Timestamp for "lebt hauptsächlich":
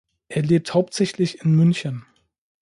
0.41-1.41